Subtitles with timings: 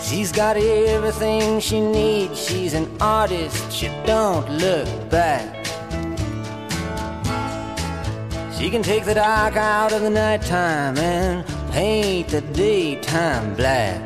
[0.01, 2.39] She's got everything she needs.
[2.39, 3.73] She's an artist.
[3.73, 5.54] She don't look back.
[8.66, 14.02] She can take the dark out of the nighttime and paint the daytime black.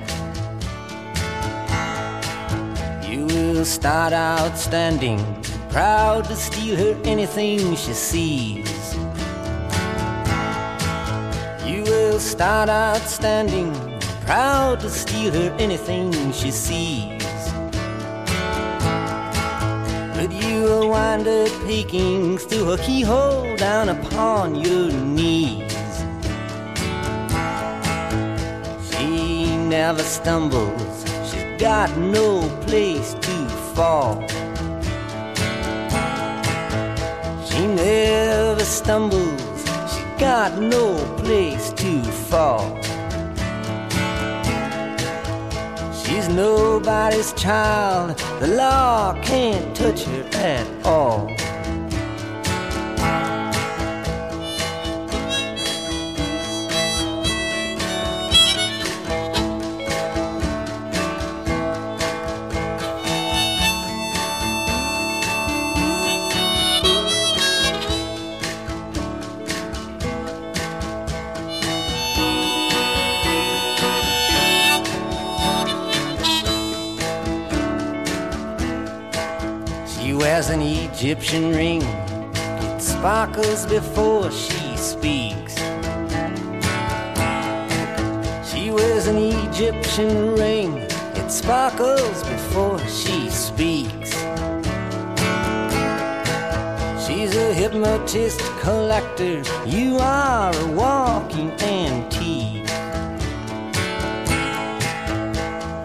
[3.09, 5.23] You will start out standing,
[5.69, 8.95] proud to steal her anything she sees.
[11.65, 13.71] You will start out standing,
[14.25, 17.18] proud to steal her anything she sees.
[21.17, 25.73] You will peeking through her keyhole down upon your knees.
[28.91, 34.23] She never stumbles, she's got no place to fall.
[37.47, 39.41] She never stumbles,
[39.91, 42.78] she's got no place to fall.
[46.19, 51.38] She's nobody's child, the law can't touch her at all.
[81.01, 81.81] Egyptian ring.
[81.81, 85.55] It sparkles before she speaks.
[88.45, 89.15] She wears an
[89.47, 90.75] Egyptian ring.
[91.15, 94.11] It sparkles before she speaks.
[97.07, 99.41] She's a hypnotist collector.
[99.65, 102.68] You are a walking antique.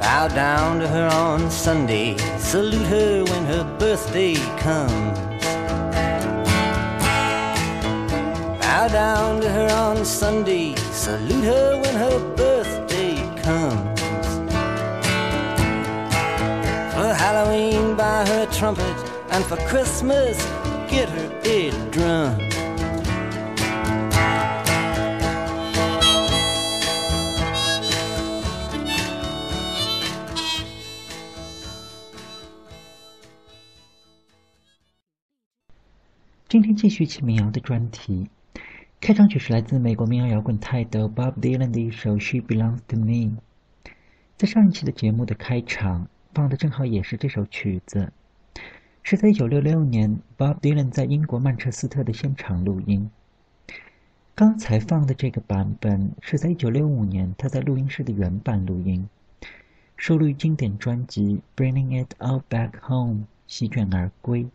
[0.05, 5.19] Bow down to her on Sunday, salute her when her birthday comes.
[8.61, 14.01] Bow down to her on Sunday, salute her when her birthday comes.
[16.93, 18.99] For Halloween, buy her a trumpet,
[19.31, 20.37] and for Christmas,
[20.87, 22.44] get her a drum.
[36.65, 38.31] 今天继续起民谣的专题。
[38.99, 43.07] 开场曲是来自美国民谣摇滚泰斗 Bob Dylan 的一首《She Belongs to Me》。
[44.39, 48.11] 在上一期的节目的开场放的正好也是这首曲子，
[49.03, 53.11] 是在1966年 Bob Dylan 在英国曼彻斯特的现场录音。
[54.35, 59.07] 刚才放的这个版本是在1965年他在录音室的原版录音，
[59.99, 61.21] 收录于经典专辑
[61.55, 63.17] 《Bringing It All Back Home》
[63.47, 64.47] 席卷而归。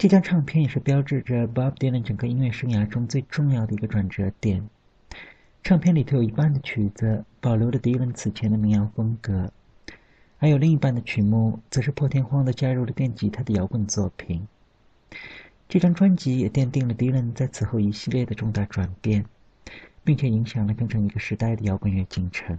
[0.00, 4.66] 这张唱片也是标志着 Bob Dylan 整个音乐生涯中最重要的一个转折点。
[5.62, 9.52] 唱片里头有一半的曲子保留了 Dylan 此前的民谣风格，
[10.38, 14.48] 还有另一半的曲目则是破天荒的加入了电吉他的摇滚作品。
[15.68, 19.26] 这张专辑也奠定了 Dylan 在此后一系列的重大转变，
[20.02, 22.58] 并且影响了整整一个时代的摇滚乐进程。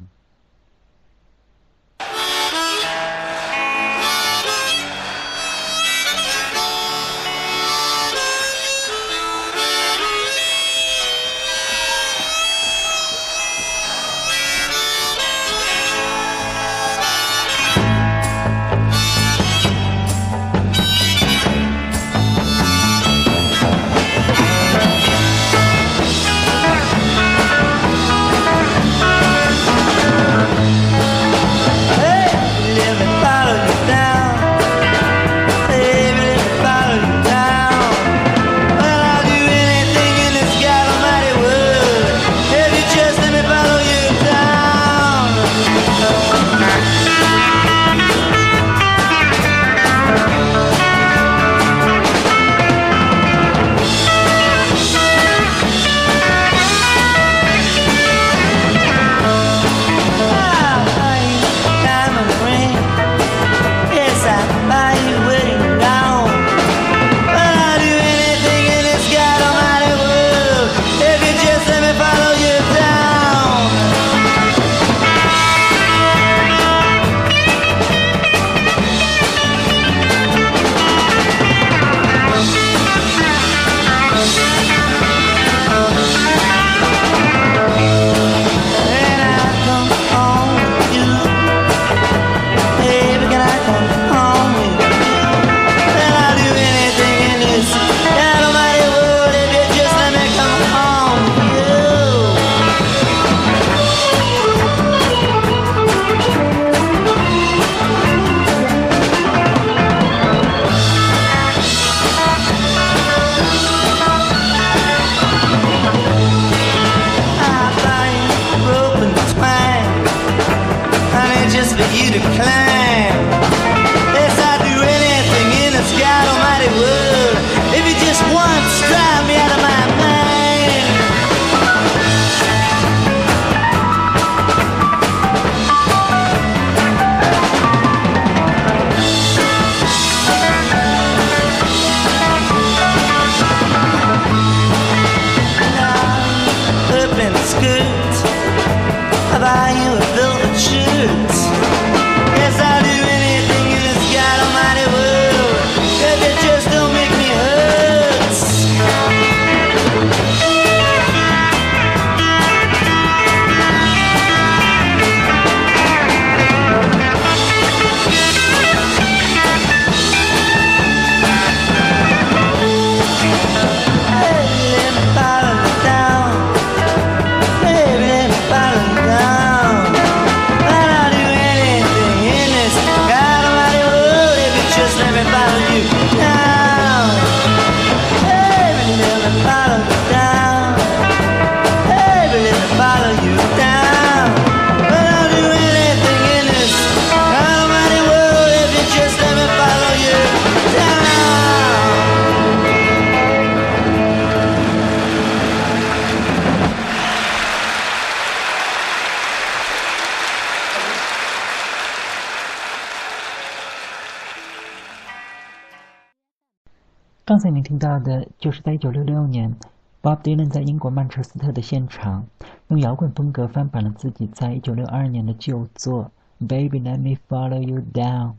[218.41, 219.55] 就是在1966年
[220.01, 222.25] ，Bob Dylan 在英国曼彻斯特的现场，
[222.69, 226.11] 用摇滚风格翻版了自己在1962年的旧作
[226.47, 228.33] 《Baby Let Me Follow You Down》。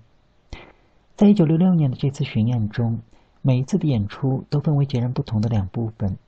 [1.14, 2.98] 在1966年的这次巡演中，
[3.42, 6.18] 每一次的演出都分为截然不同的两部分。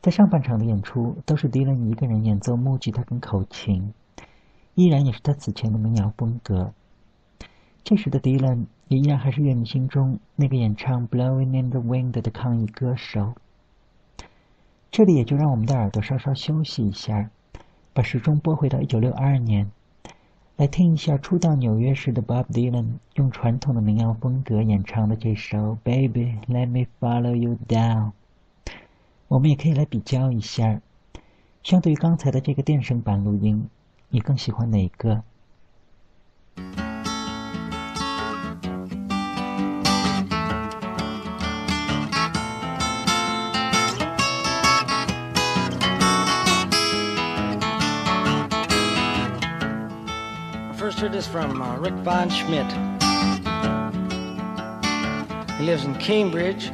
[0.00, 3.92] 在上半场的演出都是 Dylan 一个人演奏木吉他跟口琴，
[4.74, 6.72] 依然也是他此前的民谣风格。
[7.84, 13.34] 这时的 Dylan 也依然还是乐迷心中那个演唱《Blowing in the Wind》的抗议歌手。
[14.90, 17.30] 这里也就让我们的耳朵稍稍休息一下，
[17.92, 19.70] 把时钟拨回到1962年，
[20.56, 28.12] 来听一下初到纽约时的 Bob Dylan 用传统的民谣风格演唱的这首《Baby Let Me Follow You Down》。
[29.28, 30.80] 我们也可以来比较一下，
[31.64, 33.68] 相对于刚才的这个电声版录音，
[34.08, 35.24] 你更喜欢哪个
[51.16, 52.70] this from uh, Rick Von Schmidt.
[55.56, 56.70] He lives in Cambridge.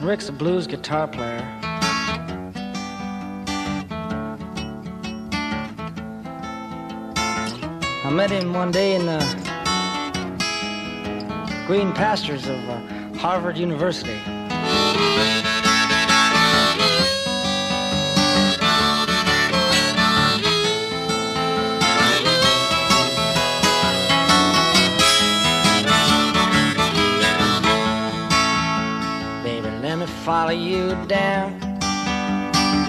[0.00, 1.42] Rick's a blues guitar player.
[8.04, 9.18] I met him one day in the
[11.66, 12.78] green pastures of uh,
[13.18, 14.20] Harvard University.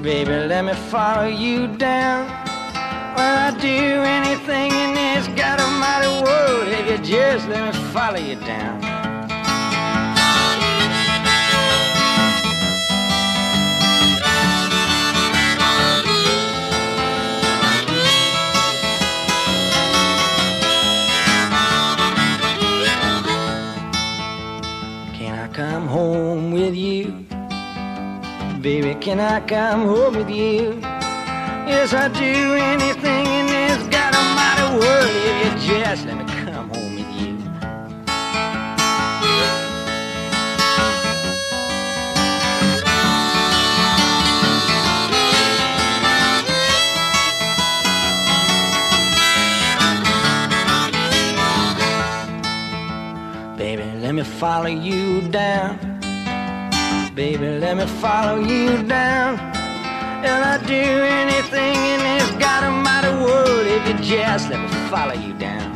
[0.03, 2.27] Baby, let me follow you down.
[3.15, 8.17] Well, I'd do anything in this God Almighty world if you just let me follow
[8.17, 8.81] you down.
[25.13, 27.25] Can I come home with you?
[28.63, 30.79] Baby, can I come home with you?
[31.67, 36.69] Yes, I'd do anything in this God Almighty world if you just let me come
[36.69, 37.35] home with you.
[53.57, 55.92] Baby, let me follow you down.
[57.15, 59.37] Baby, let me follow you down.
[60.25, 65.13] And I'd do anything in this God Almighty world if you just let me follow
[65.13, 65.72] you down.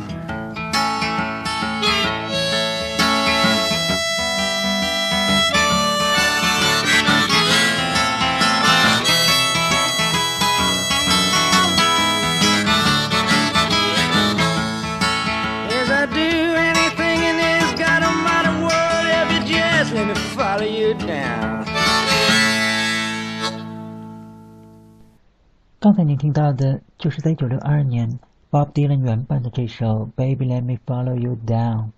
[25.80, 28.18] 刚才您听到的就是在1962年
[28.50, 29.86] Bob Dylan 原版的这首
[30.16, 31.90] 《Baby Let Me Follow You Down》，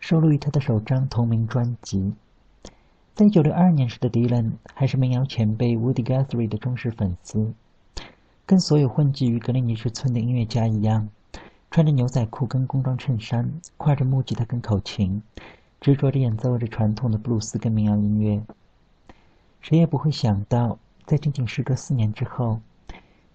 [0.00, 2.14] 收录于他的首张同名专辑。
[3.14, 7.54] 在1962年时的 Dylan 还是民谣前辈 Woody Guthrie 的忠实粉丝，
[8.44, 11.08] 跟所有混迹于格林尼治村的音乐家一样，
[11.70, 15.22] 穿着牛仔裤跟工装衬衫，挎着木吉他跟口琴，
[15.86, 18.42] 执着着演奏着传统的布鲁斯跟民谣音乐。
[19.60, 22.58] 谁也不会想到，在仅仅时隔四年之后，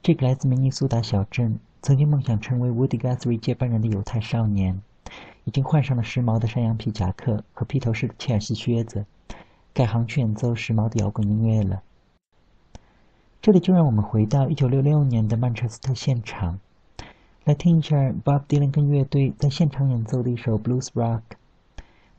[0.03, 4.81] 这个来自明尼苏达小镇、曾经梦想成为 Woody Guthrie 接班人的犹太少年，
[5.45, 9.05] 已经换上了时髦的山羊皮夹克和披头士的切尔西靴子，
[9.73, 11.81] 改行去演奏时髦的摇滚音乐了。
[13.41, 16.59] 这里就让我们回到1966年的曼彻斯特现场，
[17.45, 21.19] 来听一下 Bob Dylan 跟乐队在现场演奏的一首 Blues Rock，《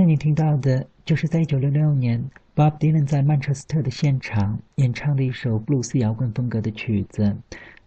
[0.00, 7.36] 才你听到的，就是在1966年 Bob Dylan 在曼彻斯特的现场演唱的一首布鲁斯摇滚风格的曲子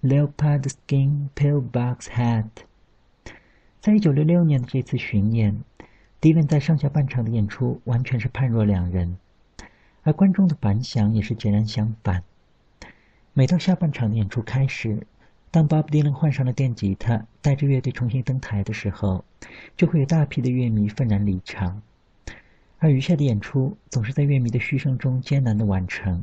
[0.08, 2.44] 《Leopard Skin Pillbox Hat》。
[3.82, 5.60] 在1966年的这次巡演
[6.22, 9.18] ，Dylan 在上下半场的演出完全是判若两人，
[10.04, 12.24] 而观众的反响也是截然相反。
[13.34, 15.08] 每到下半场的演出开始，
[15.50, 19.26] 当 Bob Dylan 换上了电吉他，带着乐队重新登台的时候，
[19.76, 21.82] 就会有大批的乐迷愤然离场，
[22.84, 26.22] 而余下的演出总是在乐迷的嘘声中艰难的完成。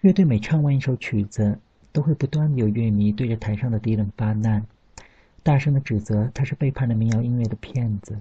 [0.00, 1.56] 乐队每唱完一首曲子，
[1.92, 4.66] 都会不断的有乐迷对着台上的敌人发难，
[5.44, 8.18] 大声的指责他是背叛了民谣音乐的骗子。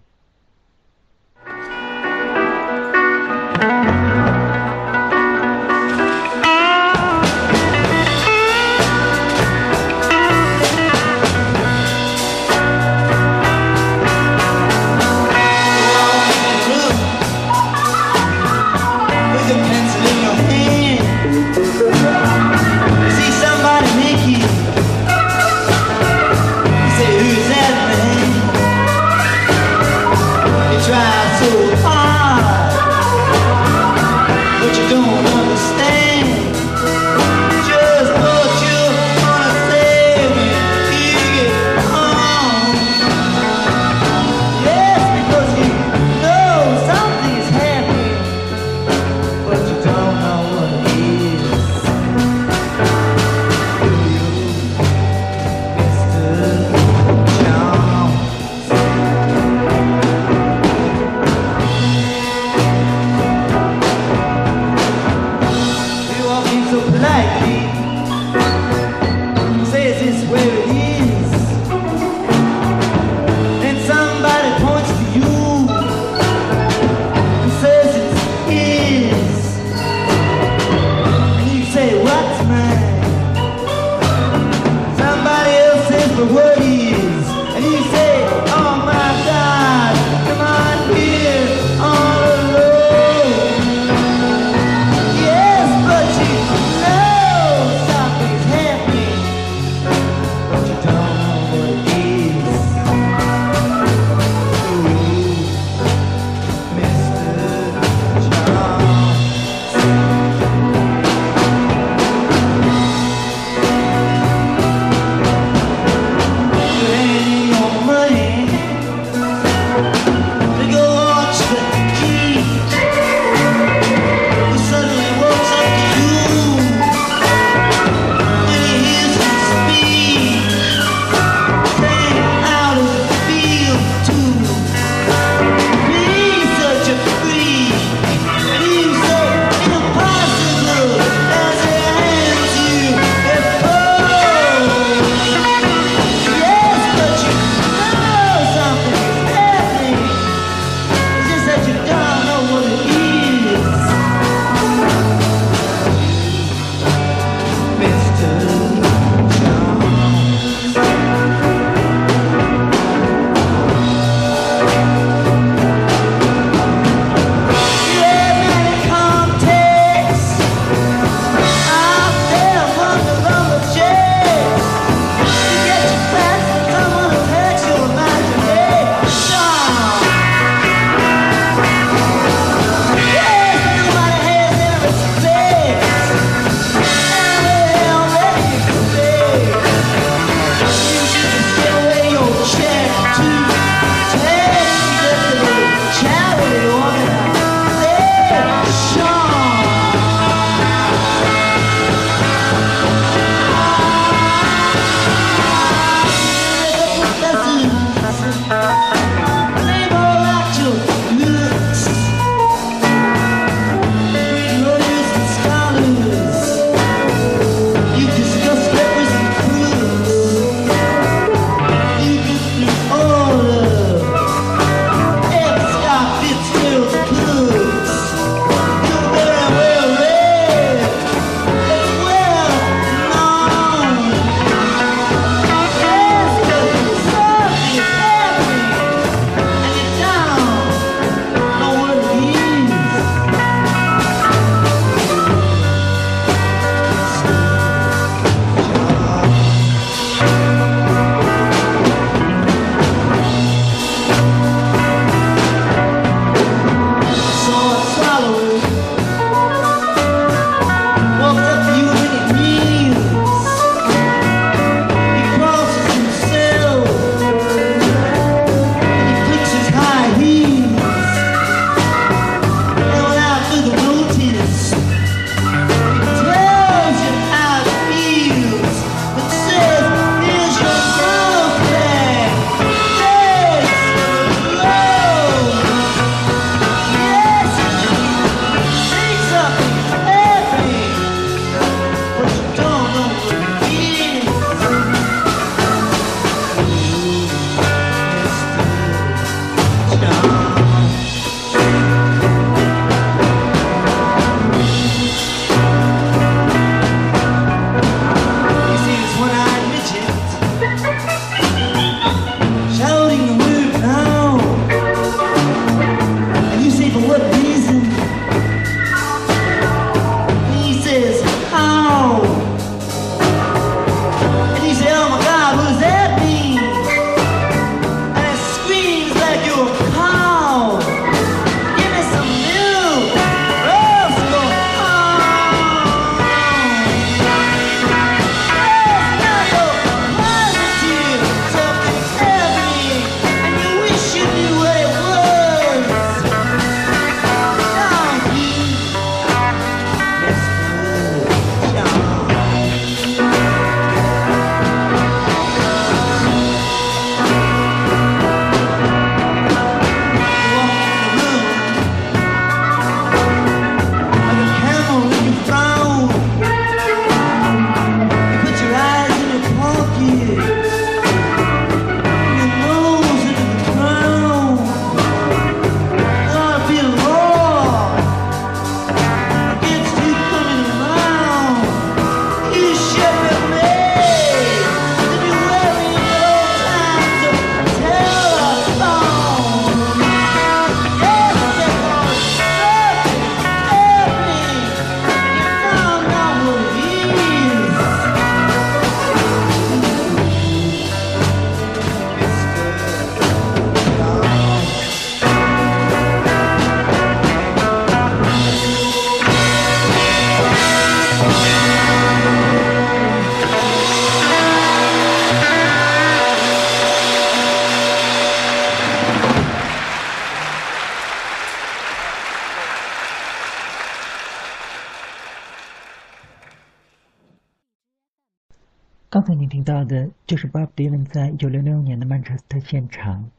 [429.12, 433.30] 刚才您听到的就是 Bob Dylan 在一九六六年的曼彻斯特现场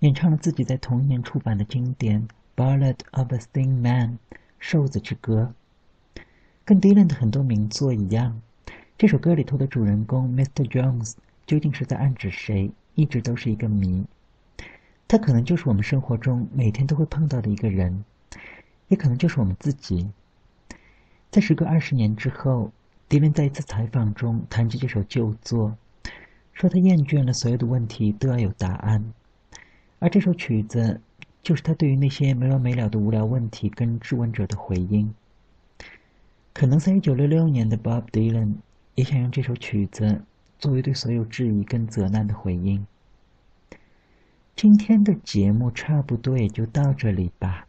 [0.00, 4.18] 演唱了自己在同一年出版的经典《Ballad of a Thin Man》
[4.58, 5.54] 瘦子之歌。
[6.64, 8.42] 跟 Dylan 的很多名作一样，
[8.98, 10.68] 这首歌里头的主人公 Mr.
[10.68, 11.14] Jones
[11.46, 14.04] 究竟是在暗指谁，一直都是一个谜。
[15.06, 18.04] 他可能就是我们生活中每天都会碰到的一个人，
[18.88, 20.10] 也可能就是我们自己。
[21.30, 22.72] 在时隔二十年之后，
[23.10, 25.76] 迪伦在一次采访中谈及这首旧作，
[26.52, 29.04] 说他厌倦了所有的问题都要有答案，
[29.98, 31.00] 而这首曲子
[31.42, 35.12] 就是他对于那些没完没了的无聊问题跟质问者的回应。
[36.52, 38.54] 可能在一九六六年的 Bob Dylan
[38.94, 40.22] 也想用这首曲子
[40.60, 42.86] 作为对所有质疑跟责难的回应。
[44.54, 47.66] 今天的节目差不多也就到这里吧。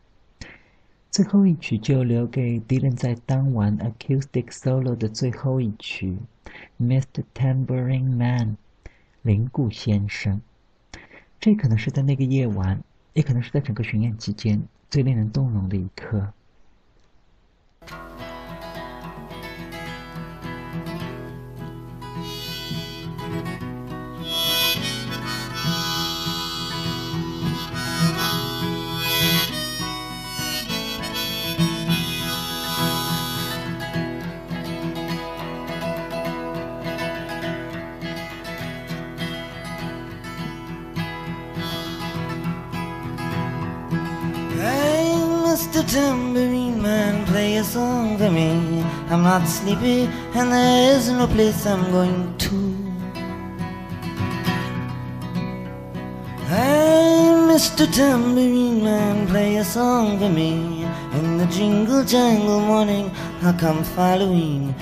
[1.12, 6.18] 最后一曲就留给迪伦在当晚 acoustic solo 的最后一曲
[6.80, 7.26] ，Mr.
[7.36, 8.56] Tambourine Man，
[9.22, 10.40] 林鼓先生。
[11.38, 16.32] 这可能是在那个夜晚，也可能是在整个巡演期间最令人动容的一刻。
[45.82, 45.94] Mr.
[45.94, 48.84] Tambourine Man, play a song for me.
[49.10, 50.04] I'm not sleepy,
[50.36, 52.56] and there is no place I'm going to.
[56.46, 57.92] Hey, Mr.
[57.92, 60.86] Tambourine Man, play a song for me.
[61.14, 63.10] In the jingle jangle morning,
[63.42, 64.76] I'll come following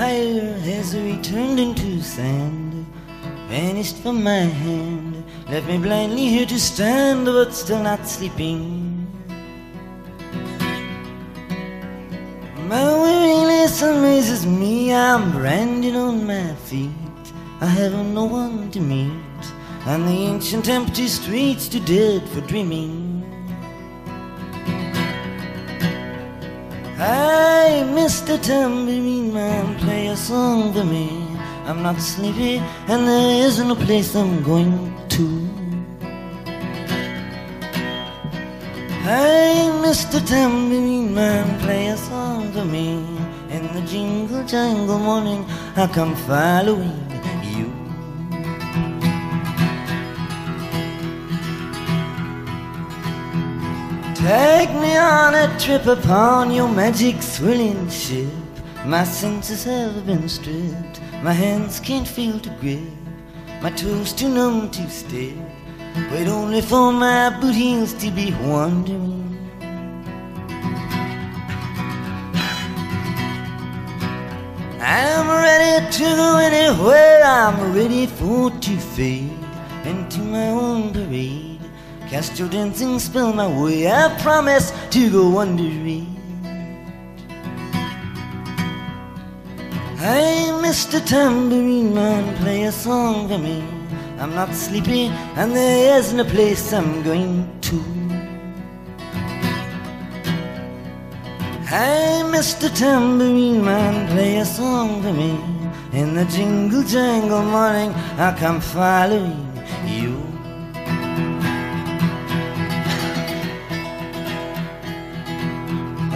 [0.00, 2.86] empire has returned into sand,
[3.50, 9.06] vanished from my hand, left me blindly here to stand, but still not sleeping.
[12.66, 17.26] My weariness amazes me, I'm branded on my feet,
[17.60, 19.42] I have no one to meet,
[19.84, 23.09] on the ancient empty streets too dead for dreaming.
[27.00, 28.36] Hey, Mr.
[28.36, 31.08] Tambourine Man, play a song for me.
[31.64, 32.58] I'm not sleepy,
[32.88, 35.26] and there isn't no place I'm going to.
[39.00, 40.20] Hey, Mr.
[40.28, 43.02] Tambourine Man, play a song for me.
[43.48, 47.09] In the jingle jangle morning, I come following
[54.20, 58.28] Take me on a trip upon your magic swirling ship.
[58.84, 62.82] My senses have been stripped, my hands can't feel to grip,
[63.62, 65.34] my toes too numb to step.
[66.12, 69.38] Wait only for my boot heels to be wandering.
[74.82, 79.32] I'm ready to go anywhere, I'm ready for to fade
[79.86, 81.49] into my own parade.
[82.10, 86.06] Cast your dancing spell my way, I promise to go wandering.
[89.96, 90.98] Hey, Mr.
[91.06, 93.62] Tambourine Man, play a song for me.
[94.18, 97.76] I'm not sleepy, and there isn't a place I'm going to.
[101.64, 102.76] Hey, Mr.
[102.76, 105.38] Tambourine Man, play a song for me.
[105.92, 109.49] In the jingle jangle morning, I come following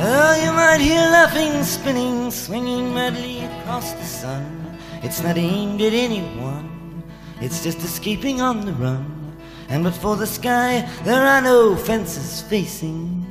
[0.07, 4.79] Oh, you might hear laughing, spinning, swinging madly across the sun.
[5.03, 7.03] It's not aimed at anyone,
[7.41, 9.35] it's just escaping on the run.
[9.71, 13.25] And but for the sky, there are no fences facing.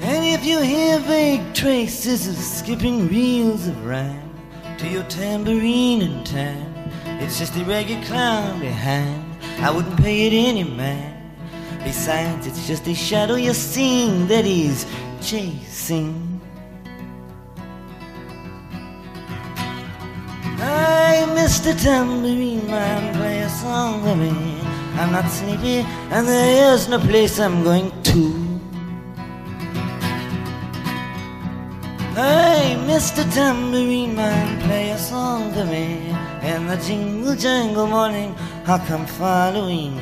[0.00, 4.30] And if you hear vague traces of skipping reels of rhyme
[4.78, 6.72] to your tambourine in time,
[7.20, 9.24] it's just a ragged clown behind.
[9.60, 11.17] I wouldn't pay it any man.
[11.84, 14.86] Besides, it's just a shadow you're seeing that he's
[15.20, 16.40] chasing.
[20.56, 21.72] Hey, Mr.
[21.80, 24.32] Tambourine Man, play a song for me.
[24.98, 28.48] I'm not sleepy, and there is no place I'm going to.
[32.14, 33.22] Hey, Mr.
[33.32, 36.10] Tambourine Man, play a song for me.
[36.42, 38.34] In the jingle jangle morning,
[38.66, 39.94] I'll come following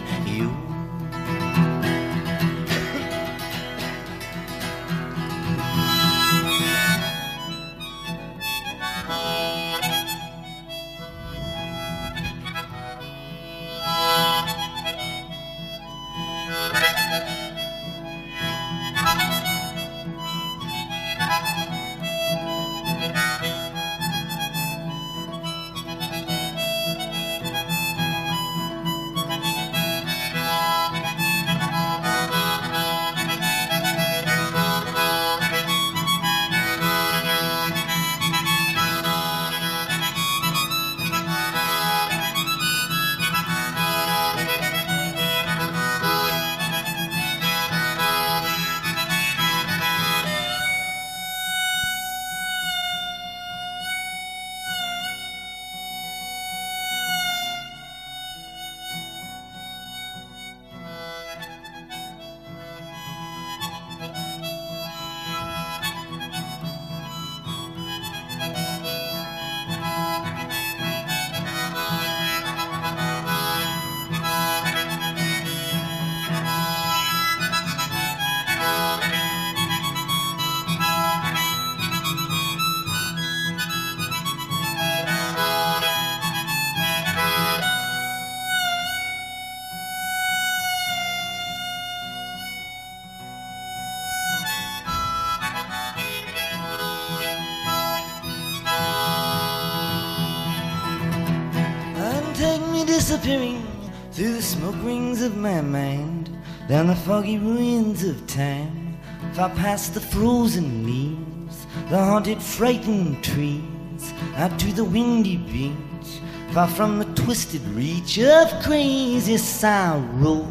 [103.07, 103.65] disappearing
[104.11, 106.29] through the smoke rings of my mind,
[106.69, 108.99] down the foggy ruins of time,
[109.33, 116.19] far past the frozen leaves, the haunted, frightened trees, out to the windy beach,
[116.51, 120.45] far from the twisted reach of crazy sorrow.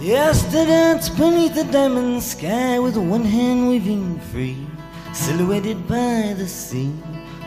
[0.00, 4.66] Yes, to dance beneath the diamond sky with one hand waving free,
[5.12, 6.94] silhouetted by the sea,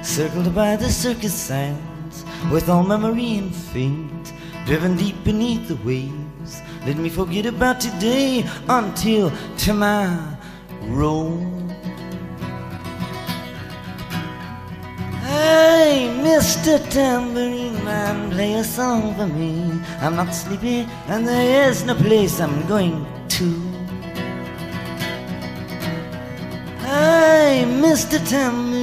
[0.04, 4.34] circled by the circus signs, with all memory and fate,
[4.66, 6.62] driven deep beneath the waves.
[6.86, 10.40] Let me forget about today until tomorrow.
[15.24, 16.78] Hey, Mr.
[16.90, 19.72] Tambourine Man, play a song for me.
[20.02, 23.46] I'm not sleepy, and there is no place I'm going to.
[26.86, 28.20] Hey, Mr.
[28.30, 28.83] Tambourine